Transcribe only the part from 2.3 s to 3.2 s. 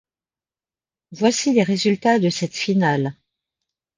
cette finale.